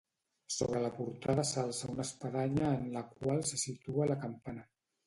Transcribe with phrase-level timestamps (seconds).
[0.53, 4.69] Sobre la portada s'alça una espadanya en la qual se situa la campana.